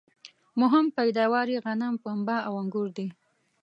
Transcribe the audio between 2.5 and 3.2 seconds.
انګور دي